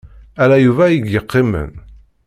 [0.41, 1.71] Ala Yuba ay yeqqimen.